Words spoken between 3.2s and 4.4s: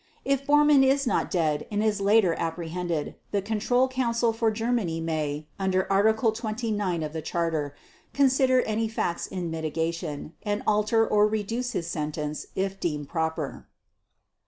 the Control Council